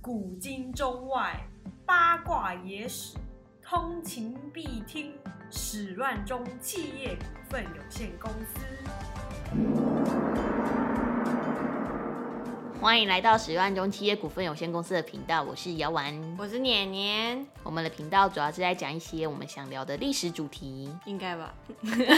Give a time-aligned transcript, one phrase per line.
[0.00, 1.36] 古今中外
[1.84, 3.16] 八卦野史，
[3.60, 5.12] 通勤必听。
[5.50, 8.60] 始乱中企业股份有限公司。
[12.80, 16.36] 欢迎来到史乱中企业股份有限公司的频道，我是姚丸。
[16.38, 20.88] 我是年年，我们的频道主要是在讲一些我们想聊的历史主题。
[21.06, 21.52] 应该吧？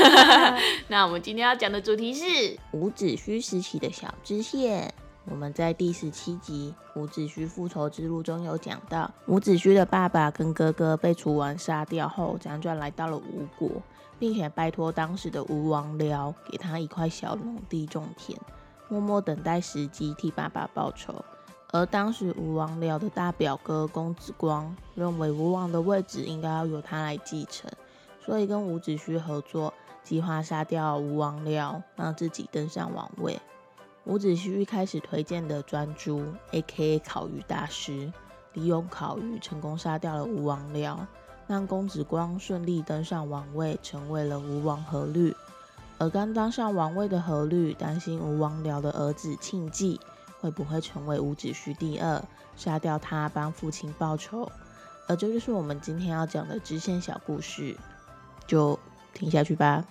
[0.89, 4.93] 那我们今天要讲的主题是伍子胥时期的小支线。
[5.27, 13.71] 我们在第十七集伍子胥复仇之路中有讲到，伍子胥的爸爸跟哥哥被楚王杀掉后，辗转来到了吴国，
[14.19, 18.39] 并且拜托当时的吴王僚给他一块小农地种田，
[18.89, 21.15] 默默等待时机替爸爸报仇。
[21.73, 27.71] 而当时吴王僚的大表哥公子光认为吴王的位置应该要由他来继承，
[28.25, 33.39] 所以跟伍子胥合作，计划杀掉吴王僚，让自己登上王位。
[34.07, 36.99] 伍子胥一开始推荐的专诸 （A.K.A.
[37.01, 38.13] 烤鱼大师），
[38.55, 40.99] 利用烤鱼成功杀掉了吴王僚，
[41.47, 45.35] 让公子光顺利登上王位，成为了吴王阖闾。
[45.99, 50.01] 而刚当上王位的阖闾担心吴王僚的儿子庆忌
[50.41, 52.21] 会不会成为伍子胥第二，
[52.57, 54.51] 杀掉他帮父亲报仇。
[55.07, 57.77] 而这就是我们今天要讲的支线小故事，
[58.47, 58.79] 就
[59.13, 59.85] 听下去吧。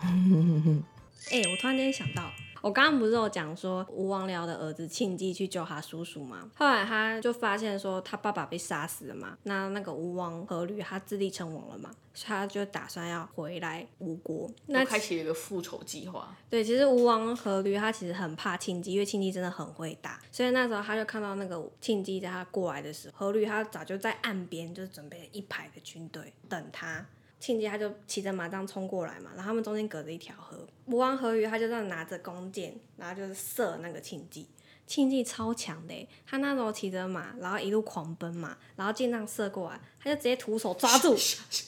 [0.02, 2.24] 哎、我突然间想到，
[2.60, 6.50] 我刚刚不是有讲说吴王僚的儿子庆忌去救他叔叔吗？
[6.56, 14.50] 后来他就发现说他爸爸被杀死了嘛，那那个吴王阖闾他自立成王了嘛，所以他就打算要回来吴国。
[14.66, 16.36] 那开启了一个复仇计划。
[16.48, 27.06] 对，其实吴王阖闾他其实很怕庆忌，因为庆忌真的很会打，所以那时候他就看到那个庆忌在他过来的时候，阖闾他早就在岸边就是准备了一排的军队等他。
[27.40, 34.46] 庆忌他就骑着马这样冲过来嘛，然后他们中间隔着一条河，吴王阖闾他就这样拿着弓箭，然后就是射那个庆忌。
[34.86, 41.16] 庆忌超强的欸，他那时候骑着马，然后一路狂奔嘛，然后箭这样射过来，他就直接徒手抓住，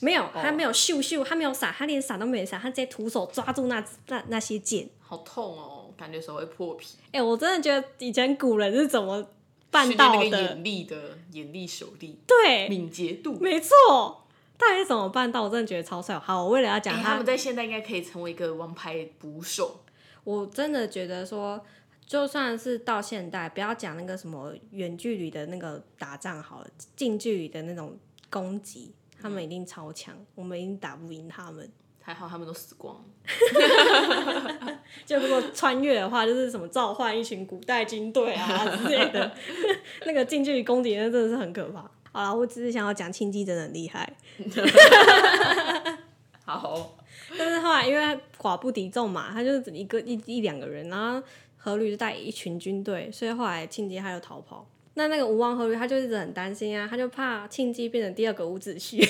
[0.01, 4.89] 没有，他没有咻咻，他没有闪，他连闪都没闪，他直接徒手抓住那那那些箭。
[4.99, 6.97] 好痛哦，感觉手会破皮。
[7.13, 9.25] 哎、我真的觉得以前古人是怎么
[9.71, 10.25] 办到的？
[10.25, 13.37] 眼力的眼力手力，对，敏捷度。
[13.39, 14.22] 没错，
[14.63, 15.43] 到底是怎么办到？
[15.43, 16.17] 我真的觉得超帅。
[16.17, 19.83] 好，我为了要讲他，们在现在应该可以成为一个王牌捕手。
[20.23, 21.63] 我真的觉得说，
[22.05, 27.97] 就算是到现代，不要讲那个什么远距离的那个打仗好了，近距离的那种
[28.29, 31.69] 攻击，他们一定超强，我们一定打不赢他们。
[32.05, 33.03] 还好他们都死光了。
[35.05, 39.31] 就如果穿越的话，就是什么召唤一群古代军队啊之类的，
[40.05, 41.89] 那个近距离攻击那真的是很可怕。
[42.13, 44.13] 好了，我只是想要讲庆忌真的很厉害，
[46.45, 46.95] 好，
[47.37, 51.17] 但是后来因为寡不敌众嘛，他就是一个一一两个人，然后
[51.63, 54.63] 阖闾就带一群军队，所以后来庆忌他就逃跑。
[54.93, 59.03] 那那个吴王阖闾他就一直很担心啊，他就怕庆忌变成第二个伍子胥。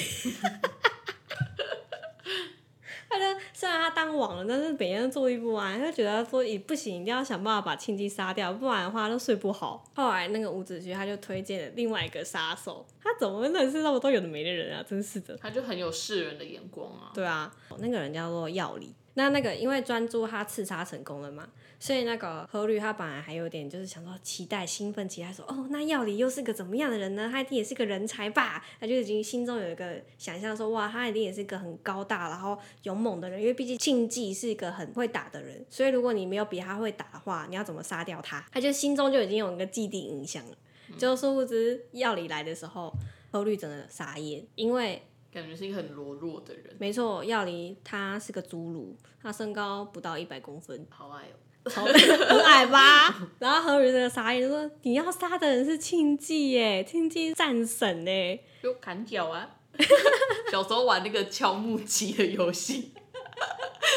[3.13, 9.83] 他就虽然他当王了，但是每天都坐立不安，他就觉得说，也不行，一定要想办法把庆忌杀掉，不然的话他都睡不好。
[9.95, 14.83] 后来那个伍子胥他就推荐了另外一个杀手，他怎么会认识那么多有的没的人啊？
[14.87, 15.37] 真是的。
[15.37, 17.11] 他就很有世人的眼光啊。
[17.13, 18.93] 对啊，那个人叫做药理。
[19.15, 21.47] 那那个因为专注他刺杀成功了嘛，
[21.79, 27.29] 所以那个何律他本来还有点就是想说期待、兴奋、期待说，哦，那药理又是个怎么样的人呢？
[27.31, 28.65] 他一定也是个人才吧？
[28.79, 38.43] 他就已经心中有一个想象说，哇，他一定也是一个很高大然后勇猛的人，因为毕竟庆忌是一个很会打的人，所以如果你没有比他会打的话，你要怎么杀掉他？
[38.51, 40.57] 他就心中就已经有一个既定印象了。
[40.97, 42.93] 就殊不知药理来的时候，
[43.31, 45.01] 何律真的傻眼，因为
[45.33, 51.35] 感觉是一个很柔弱的人，没错，耀黎他是个侏儒，他身高不到一百公分，好矮哦。
[51.69, 53.15] 超很矮吧？
[53.39, 58.39] 然后何宇这个傻眼就说：“你要杀的人是庆忌耶，庆忌战神呢。
[58.61, 59.49] 就砍脚啊！
[60.51, 62.91] 小时候玩那个敲木屐的游戏，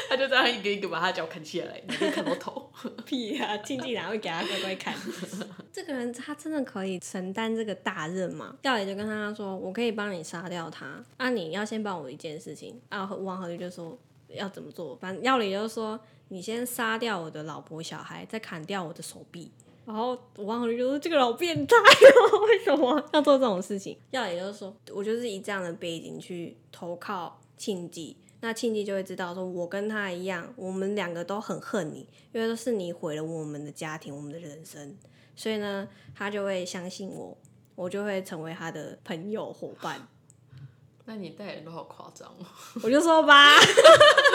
[0.08, 2.70] 他就这样一个一个把他脚砍下来，你就看到头。
[3.06, 3.56] 屁啊！
[3.58, 4.94] 庆忌哪会给他乖乖砍？
[5.72, 8.54] 这个人他真的可以承担这个大任吗？
[8.62, 13.98] 药理就跟他说：“我可以帮你杀掉他，啊，你要先帮我一件事情。”啊，王和律就说
[14.28, 14.94] 要怎么做？
[14.97, 15.98] 反正药理就说
[16.28, 19.50] ：“你先杀掉我的老婆小孩，再砍掉我的手臂。”
[19.86, 34.97] 然后王和律就说：“这个老变态哦，为什么要做这种事情？”药理就说：“我就是以这样的背景去投靠庆忌。”那庆忌就会知道，说我跟他一样，我们两个都很恨你，因为都是你毁了我们的家庭，我们的人生，
[35.34, 37.36] 所以呢，他就会相信我，
[37.74, 40.06] 我就会成为他的朋友伙伴。
[41.09, 42.44] 那你带人都好夸张哦。
[42.83, 43.54] 我就说吧，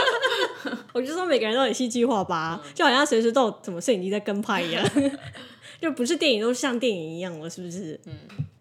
[0.94, 4.84] 我就说每个人都很戏剧化吧，就好像随时都有什么摄影机在跟拍一样。
[5.82, 8.00] 就不是电影都像电影一样了，是不是？
[8.06, 8.14] 嗯。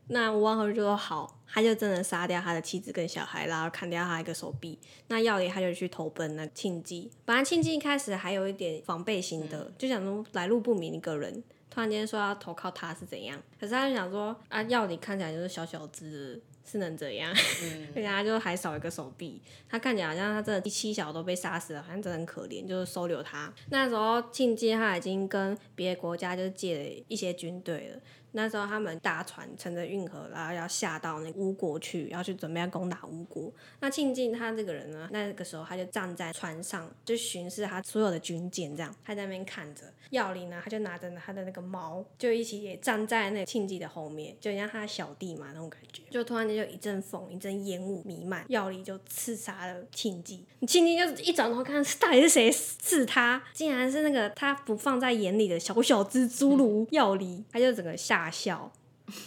[0.08, 4.78] 那吴王侯就说好，他就真的杀掉他的妻子跟小孩，然后砍掉他一个手臂。
[5.08, 7.10] 那药里他就去投奔那庆忌。
[7.24, 13.40] 本来庆忌一开始还有一点防备心的，就想说来路不明一个人，突然间说要投靠他是怎样？
[13.58, 16.42] 可是他就想说啊，药里看起来就是小小只。
[16.62, 17.34] 是能怎样？
[17.96, 23.52] 人家就还少一个手臂，他看起来好像他真的七小都被杀死了，好像真的很可怜，就是收留他。
[23.70, 28.00] 那时候庆忌他已经跟别的国家就借了一些军队了。
[28.32, 33.52] 那时候他们搭船乘着运河，然后要下到那吴国去，要去准备要攻打吴国。
[33.80, 39.82] 那庆忌他这个人呢，那个时候他就站在船上，就巡视他所有的军舰，这样他在那边看着。
[40.10, 46.02] 药里呢，他就拿着他的那个矛，就一起也站在那庆忌的后面，就像他的小弟嘛那种感觉。
[46.10, 50.44] 就突然间就一阵风，一阵烟雾弥漫，药里就刺杀了庆忌。
[50.66, 53.40] 庆忌就一转头看，到底是谁刺他？
[53.52, 58.19] 竟然是那个他不放在眼里的小小蜘蛛炉药里，他就整个吓。
[58.20, 58.70] 大笑，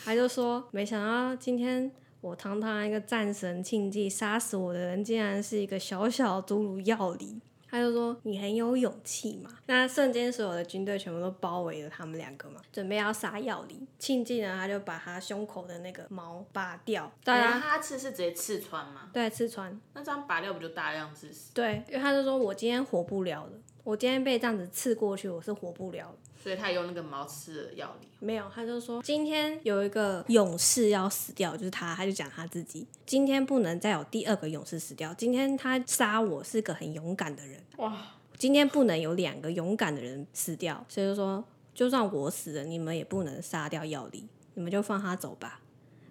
[0.05, 1.91] 他就说：“没想到今天
[2.21, 13.81] 我堂堂一个战神庆忌杀死我的人，竟然是一个小小侏儒药理。”他就说：“你很有勇气嘛。”那瞬间，所有的军队全部都包围了他们两个嘛，准备要杀药理。
[13.97, 17.11] 庆忌呢，他就把他胸口的那个毛拔掉。
[17.23, 19.09] 当然，他刺是直接刺穿吗？
[19.11, 19.81] 对，刺穿。
[19.95, 21.51] 那这样拔掉不就大量致死？
[21.55, 23.53] 对，因为他就说：“我今天活不了了，
[23.83, 37.97] 我今天被这样子刺过去，我是活不了了。”所以他用那个毛吃的药理，没有，他就说今天有一个勇士要死掉，就是他，他就讲他自己，今天不能再有第二个勇士死掉，今天他杀我是个很勇敢的人，哇，
[38.37, 41.41] 今天不能有两个勇敢的人死掉，所以就说
[41.73, 45.61] 就算我死了，你们也不能杀掉药理，你们就放他走吧，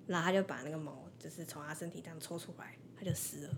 [0.06, 3.50] 然后他就把那个毛就是从他身体这样抽出来，他就死了。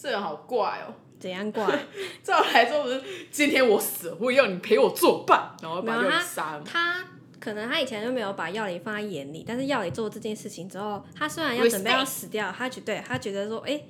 [0.00, 0.94] 这人好怪哦。
[1.18, 1.66] 怎样怪？
[2.22, 3.02] 照来说不是
[3.32, 6.62] 今天我死了，我要你陪我作伴，然后把药理杀了。
[6.64, 7.04] 他
[7.40, 13.80] 可能他以前就没有把药理放在眼里，但是药理做这件事情之后，他虽然要准备要死掉，他觉对他觉得说，哎，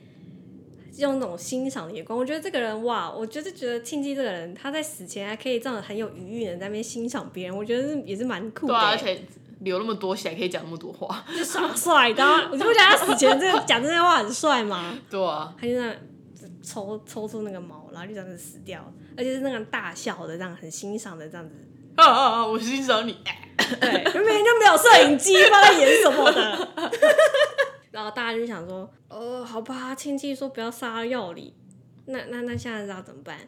[0.96, 8.74] 用那种欣赏的眼光，我觉得这个人哇，我就是觉得庆忌这个人，他在死前还可以这样很有余裕的在那边欣赏别人，我觉得也是蛮酷的。
[8.74, 9.20] 而且
[9.60, 12.24] 流那么多血，可以讲那么多话， 就耍帅的。
[12.50, 14.98] 我就 不觉得他死前这讲这些话很帅吗？
[15.10, 15.98] 对啊，他就在。
[16.60, 21.54] 抽抽出那个毛，然后就这样子死掉，而且是那种大笑的，这样很欣赏的这样子。
[21.96, 22.46] 啊啊啊！
[22.46, 23.16] 我欣赏你。
[23.80, 26.68] 对，明明就没有摄影机，不知道在演什么的。
[27.90, 31.54] 然后大家就想说，呃，好吧，亲戚说不要杀药理，
[32.06, 33.38] 那那那现在知道怎么办？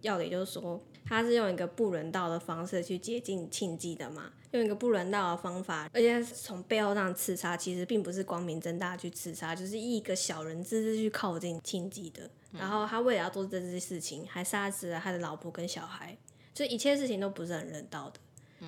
[0.00, 0.82] 药理就是说。
[1.08, 4.24] 他是用一个不人道的方式去接近庆忌的嘛？
[4.56, 12.28] 用一个不人道的方法，而且从背后上刺杀，其实并不是光明正大去刺杀，就是一个小人之姿去靠近庆忌的。
[12.52, 16.16] 然后他为了要做这件事情，还杀死了他的老婆跟小孩，
[16.54, 18.20] 所以一切事情都不是很人道的。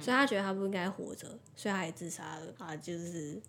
[0.03, 1.27] 所以他觉得他不应该活着，
[1.57, 2.77] 所以他也自杀了啊！
[2.77, 3.41] 就是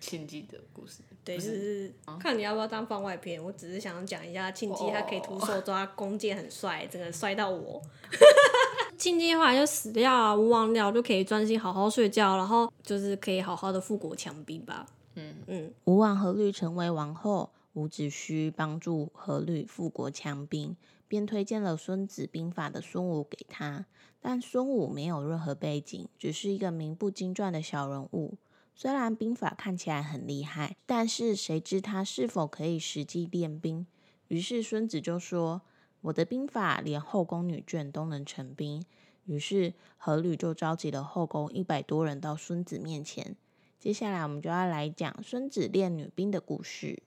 [0.00, 1.00] 庆忌的故事。
[1.24, 3.42] 对，就是看你要不要当番外篇。
[3.42, 7.82] 我只是想讲一下庆忌，他可以徒手抓弓箭，很帅，真的帅到我。
[8.98, 14.86] 庆忌后来就死掉啊，无王僚就可以专心好好睡觉，然后就是可以好好的富国强兵吧。
[15.14, 15.72] 嗯嗯。
[15.84, 23.86] 吴王阖闾成为王后，伍子胥帮助阖闾富国强兵，便推荐了《孙子兵法》的孙武给他。
[24.20, 28.36] 但孙武没有任何背景，只是一个名不经传的小人物。
[28.74, 33.86] 虽然兵法看起来很厉害，但是谁知他是否可以实际练兵？
[34.26, 35.62] 于是孙子就说
[36.00, 38.84] ：“我的兵法连后宫女眷都能成兵。”
[39.26, 43.36] 于是阖闾就召集了后宫一百多人到孙子面前。
[43.78, 47.02] 接下来我们就要来讲孙子练女兵的故事。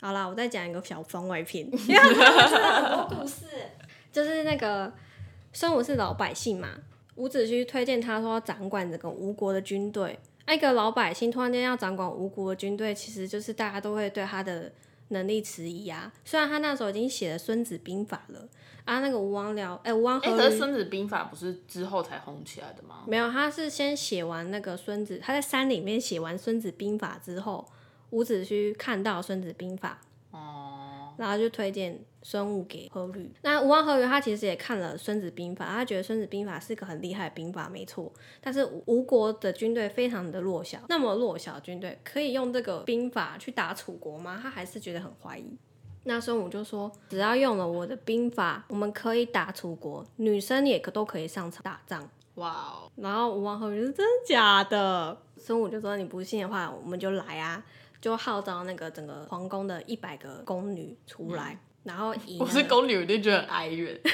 [0.00, 3.46] 好啦，我再讲一个小番外篇， 因为很多故事，
[4.12, 4.92] 就是那个
[5.54, 6.68] 孙武是老百姓嘛，
[7.14, 10.18] 伍子胥推荐他说掌管这个吴国的军队。
[10.46, 14.70] 一个老百姓突然间要掌管吴国的军队，其实就是大家都会对他的
[15.14, 16.12] 能力迟疑啊。
[16.26, 18.46] 虽然他那时候已经写了《孙子兵法》了
[18.84, 23.04] 啊，那个吴王僚，哎，吴王可是《孙子兵法》不是之后才红起来的吗？
[23.06, 27.66] 没有，他是先写完那个孙子，他在山里面写完《孙子兵法》之后，
[28.10, 30.00] 伍子胥看到《孙子兵法》，
[30.36, 30.63] 哦，
[31.16, 32.04] 然后就推荐。
[32.26, 38.10] 孙武给阖闾，那吴王阖闾他其实也看了《孙子兵法》，他觉得《孙子兵法》是个很厉害的兵法，没错。
[38.40, 44.40] 但是吴国的军队非常的弱小，那么弱小军队可以用这个兵法去打楚国吗？
[44.42, 45.54] 他还是觉得很怀疑。
[46.04, 52.90] 那孙武就说：“只要用了我的兵法，我们可以打楚国，女生也可都可以上场打仗。”哇哦！
[52.96, 55.20] 然后吴王阖闾是真的假的？
[55.36, 57.62] 孙武就说：“你不信的话，我们就来啊！”
[58.04, 61.58] 就号召那个整个皇宫的一百个宫女出来。
[61.84, 63.92] 然后以我那个是宫女，我就觉得很哀怨。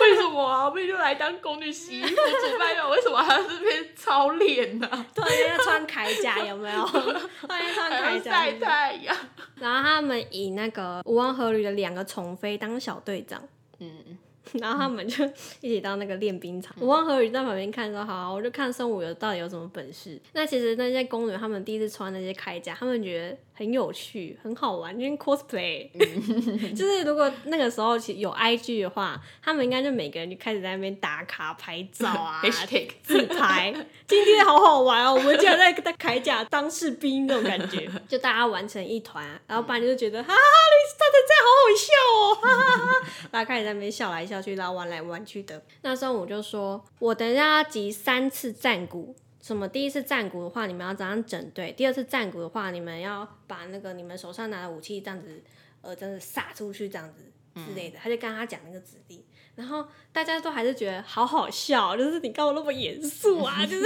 [0.00, 0.68] 为什么啊？
[0.68, 5.06] 我们就来当宫女洗衣服、煮饭用，为什么还要这边操练呢、啊？
[5.12, 6.84] 突然间要穿铠甲，有没有？
[6.86, 9.16] 突然间穿还铠甲晒，太阳？
[9.56, 13.42] 然后他们以那个吴王阖闾的两个宠妃当小队长，
[13.80, 14.18] 嗯，
[14.52, 15.24] 然后他们就
[15.60, 16.74] 一起到那个练兵场。
[16.80, 25.88] 吴王阖闾在旁边看说：“好啊、我就看孙武有到底有什么本事。”那其实那些宫女他们第一次穿那些铠甲，他们觉得很有趣、很好玩，因为 cosplay。
[26.74, 32.42] 就是如果那个时候其有 IG 的话，他们应该就每个人就开始在那边打卡拍照啊
[33.02, 33.72] 自拍。
[34.06, 45.60] 今天好好玩哦，我们竟然在在铠甲当士兵那种感觉， 就大家玩成一团，然后不然就觉得哈哈，你他的这样好好笑哦，哈哈哈哈，大家开始在那边笑来笑去，然后玩来玩去的。
[45.82, 49.14] 那时候我就说，我等一下要集三次战鼓。
[49.42, 49.66] 什么？
[49.66, 55.42] 第一次战鼓的话，你们要怎样整队；第二次战鼓的话，你们要把那个你们手上拿的武器这样子，
[55.80, 57.24] 呃，真的撒出去这样子
[57.56, 57.98] 之类的。
[58.00, 59.20] 他就跟他讲那个指令，
[59.56, 63.66] 然后大家都还是觉得好好笑，就是你干嘛那么严肃啊？
[63.66, 63.84] 就是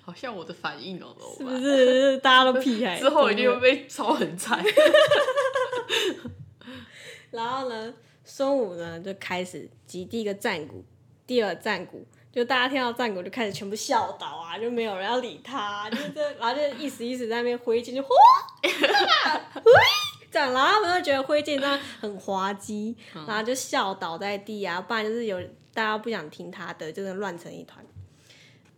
[0.00, 2.98] 好像我的反应哦， 是不是大家都屁孩？
[2.98, 4.64] 之后一定会被超很惨。
[7.30, 7.94] 然后呢，
[8.24, 10.84] 孙武呢就开始击第一个战鼓，
[11.26, 18.08] 第二战鼓，就大家听到战鼓就开始全部笑倒啊，就没有人要理他，就是这，然后就意思意思在那边挥剑，就嚯，
[20.30, 25.40] 这样，然后他们就觉得挥剑这样很滑稽，然后就笑倒在地啊，不然就是有
[25.72, 27.84] 大家不想听他的，就是乱成一团。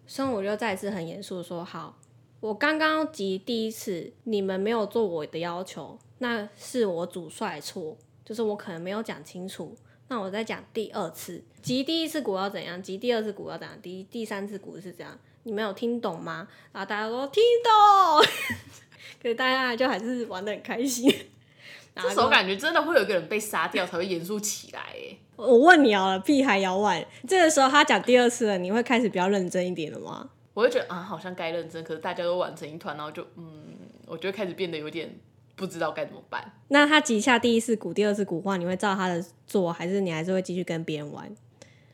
[0.07, 1.99] 孙武就再次很严肃的说：“好，
[2.41, 7.97] 我刚刚集第一次，你们没有做我的要求，那是我主帅错，
[8.33, 9.77] 就是我可能没有讲清楚。
[10.09, 16.49] 那我再讲第二次，集第一次鼓要怎样，集第二次鼓要怎样，第第三次鼓是怎样，你们有听懂吗？
[16.73, 18.25] 然后大家说听懂，
[19.23, 21.15] 可是大家就还是玩的很开心。
[21.95, 30.31] 这时候感觉真的会有一个人被杀掉才会严肃起来，哎，我问你好了，屁孩摇碗，这个时候他讲第二次了，你会开始比较认真一点了吗？
[30.55, 35.15] 我会觉得啊，好像该认真，可是大家都玩成一团，然后就嗯，我就会开始变得有点
[35.63, 36.53] 不知道该怎么办。
[36.69, 41.33] 那他集下第一次鼓、第二次鼓的话，你会照他的做，还是你还是会继续跟别人玩？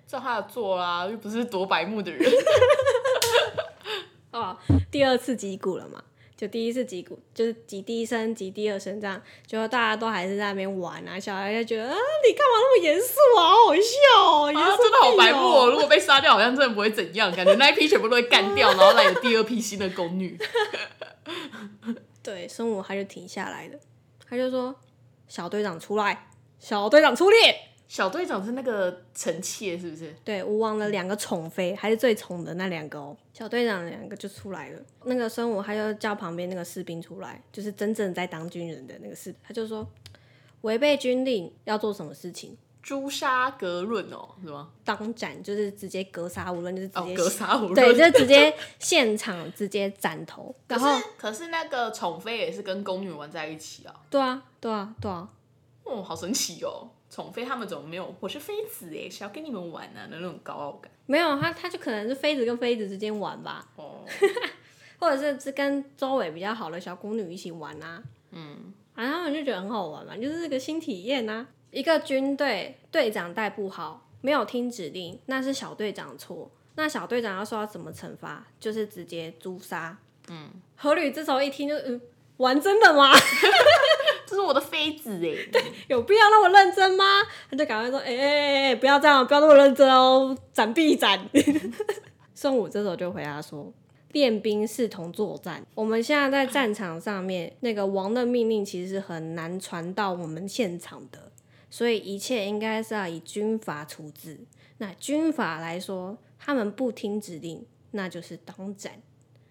[0.07, 2.33] 照他的做啦，又不是多白目的人。
[4.33, 4.57] 哦，
[4.91, 6.03] 第二次击鼓了嘛？
[6.35, 13.83] 就第一次击鼓，就是击第一声、击第二声这样，就大家都还是在那边玩啊，小孩就觉得啊，你干嘛那么严肃啊，好好笑
[14.25, 15.67] 哦，严啊，肃真的好白目哦！
[15.67, 20.39] 哦如果被杀掉，好像真的不会怎样，感觉那一批全部都会干掉，然后来有第二批新的宫女。
[22.29, 23.79] 对，孙武他就停下来了，
[24.29, 24.77] 他就说
[25.29, 27.39] ：“小队长出来，小队长出列。”
[27.89, 30.15] 小队长是那个臣妾，是不是？
[30.23, 33.17] 对，吴王的两个宠妃，还是最宠的那两个哦。
[33.33, 39.89] 小队长两个就出来了，那个孙武他就叫旁边那个士兵出来，就是真正在当军人的那个士，他就说
[40.61, 44.71] 违背军令要做什么事情，诛杀格论哦，是吗？
[44.85, 47.75] 当斩，就是直接格杀无论，就是直哦接、，格杀无论。
[47.75, 50.55] 对，就直接现场 直接斩头。
[50.69, 55.29] 然后可是可是那个宠妃也是跟宫女玩在一起啊，对啊，对啊，对啊，
[55.85, 56.89] 哦，好神奇哦！
[57.11, 58.15] 宠妃他们怎么没有？
[58.21, 60.07] 我是妃子哎，谁要跟你们玩啊？
[60.11, 60.91] 的那种高傲感。
[61.07, 64.05] 没有他，他就可能是妃子跟妃子之间玩吧，哦，
[65.01, 68.03] 或者是是跟周围比较好的小宫女一起玩啊。
[68.31, 76.51] 嗯，反正他们就觉得很好玩嘛，就是这个新体验呐、一个军队队长带不好，没有听指令，那是小队长错。
[76.77, 79.97] 那小队长要受到怎么惩罚，就是直接诛杀。
[80.29, 82.01] 嗯，何吕这时候一听就嗯，
[82.39, 83.13] 玩真的吗？
[84.27, 85.35] 这是我的妃子哎。
[85.51, 87.05] 对有必要那么认真吗？
[87.51, 91.29] 他就赶快说，哎哎哎哎，不要这样，不要那么认真哦，斩必斩。
[92.35, 93.73] 孙武这时候就回答说。
[94.13, 101.31] 练兵视同作战，我们现在在战场上面，那个王的命令其实是很难传到我们现场的，
[101.71, 104.39] 所以一切应该是要以军法处置。
[104.79, 109.01] 那军法来说，他们不听指令，那就是当斩，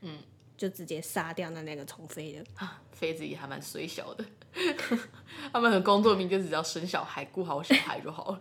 [0.01, 0.19] 嗯，
[0.55, 2.45] 就直接杀掉那两个宠妃了。
[2.55, 4.25] 啊，妃子也还蛮虽小的，
[5.51, 8.39] 他们的工作名就只要生小孩，顾好小孩就好了。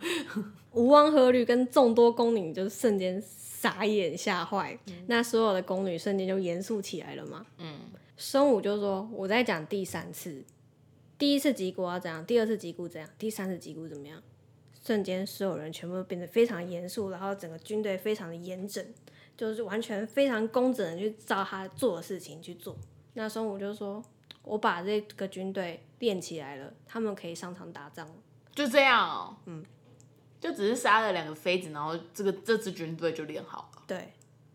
[0.71, 7.45] 吴王阖闾跟众多宫女就瞬间傻眼吓坏，那所有的宫女瞬间就严肃起来了嘛。
[7.57, 7.79] 嗯，
[8.15, 10.43] 孙武就说：“我在讲第三次，
[11.17, 14.21] 第一次击鼓要怎样，第二次击鼓怎样，第三次击鼓怎么样。”
[14.83, 18.85] 瞬间所有人全部都变得非常严肃，然后整个军队非常的严整，
[19.35, 22.77] 就是完全非常工整的去照他做的事情去做。
[23.13, 24.01] 那孙武就说
[24.43, 28.13] ：“我把这个军队练起来了，他们可以上场打仗了。”
[28.55, 29.35] 就这样哦。
[29.45, 29.65] 嗯，
[30.39, 33.83] 就只是杀了两个妃子，然后这个这支军队就练好了。
[33.85, 34.13] 对，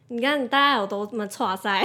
[0.09, 1.85] 你看大家有多么挫塞，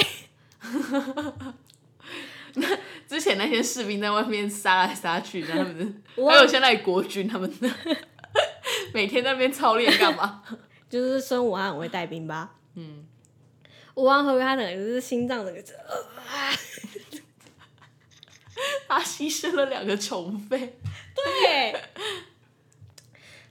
[3.07, 5.85] 之前那些士兵在外面杀来杀去，他们的，
[6.27, 7.69] 还有现在国军他们的，
[8.93, 10.43] 每天在那边操练干嘛？
[10.89, 12.55] 就是孙武他很会带兵吧？
[12.75, 13.05] 嗯，
[13.95, 15.63] 吴王阖闾他整个就是心脏整个，
[18.87, 20.77] 他牺牲了两个宠妃，
[21.15, 21.75] 对，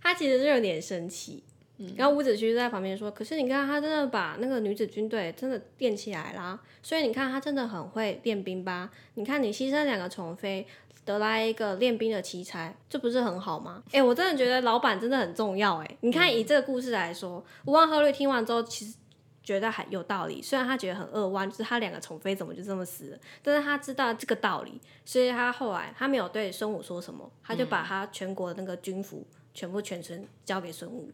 [0.02, 1.42] 他其实是有点生气。
[1.96, 8.90] 然后伍子胥就在旁边说：“可是你看，他真的把那个女子军队真的练起来啦，所以你看他真的很会练兵吧？
[9.14, 10.66] 你看你牺牲两个宠妃，
[11.04, 13.82] 得来一个练兵的奇才，这不是很好吗？
[13.92, 15.96] 哎、我真的觉得老板真的很重要哎。
[16.00, 18.94] 你看以这个故事来说，吴王阖闾听完之后，其实
[19.42, 31.10] 觉得还有道理，虽然他觉得很扼腕，就是他两个宠妃怎么就这么死了，但是他知道这个道理，所以他后来他没有对孙武说什么，他就把他全国的那个军服全部全权交给孙武。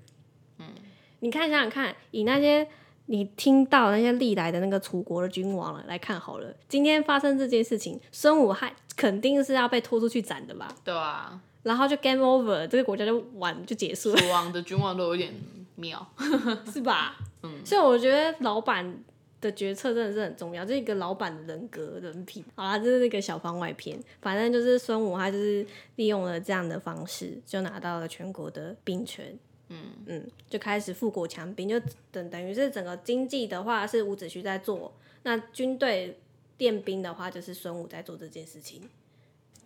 [1.21, 2.66] 你看想想看，以那些
[3.07, 10.69] 你听到那些历来的那个楚国的君王了来看好了，今天发生这件事情，孙武还肯定是要被拖出去斩的吧？
[10.85, 15.33] 对啊，然后就 game over，这个国家就完就结束了，楚王的君王都有点
[15.76, 16.04] 妙，
[16.73, 17.16] 是吧？
[17.42, 19.02] 嗯，所以我觉得老板
[19.40, 22.45] 的决策真的是很重要，这是一个老板的人格人品。
[22.54, 25.66] 好啦，这是那个小番外篇，反正就是孙武他就是
[25.97, 29.37] 利用了这样的方式，就拿到了全国的兵权。
[29.73, 36.19] 嗯嗯，就开始富国强兵，就等等于是整个经济的话是伍子胥在做，那军队
[36.59, 38.83] 练兵的话就是孙武在做这件事情。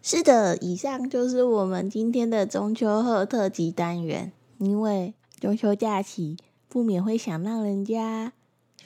[0.03, 4.33] 是的，以上就是我们今天的中秋贺特辑单元。
[4.59, 6.35] 因为中秋假期
[6.67, 8.33] 不免会想让人家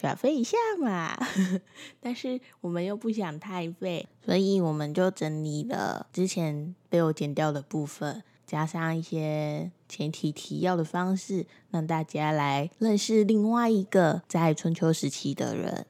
[0.00, 1.16] 耍费一下嘛，
[2.00, 15.86] 但是我们又不想太费，所以我们就整理了之前被我剪掉的部分，加上一些前提提要的方式，让大家来认识另外一个在春秋时期的人。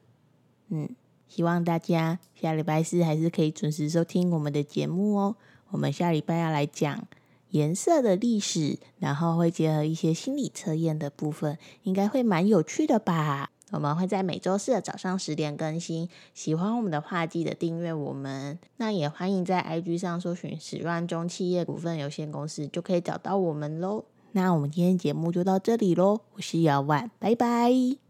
[0.69, 0.95] 嗯。
[1.27, 5.37] 希望大家下礼拜四还是可以准时收听我们的节目哦。
[5.69, 7.07] 我们下礼拜要来讲
[7.51, 13.49] 颜色的历史，然后会结合一些心理测验的部分，应该会蛮有趣的吧。
[13.71, 16.07] 我们会在每周四的早上十点更新。
[16.33, 18.59] 喜欢我们的话，记得订阅我们。
[18.77, 24.05] 那也欢迎在 IG 上搜寻史乱中企业股份有限公司，就可以找到我们喽。
[24.33, 28.01] 那我们今天节目就到这里喽，我是姚婉，拜拜。